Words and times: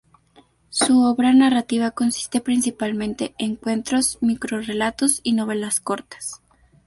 Su 0.71 1.03
obra 1.03 1.31
narrativa 1.31 1.91
consiste 1.91 2.41
principalmente 2.41 3.35
en 3.37 3.55
cuentos, 3.55 4.17
microrrelatos 4.19 5.19
y 5.21 5.33
novelas 5.33 5.79
cortas. 5.79 6.41